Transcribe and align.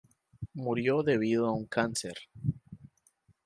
Murió 0.55 1.03
debido 1.03 1.45
a 1.45 1.51
un 1.51 1.67
cáncer. 1.67 2.15